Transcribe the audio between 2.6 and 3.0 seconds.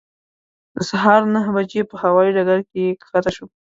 کې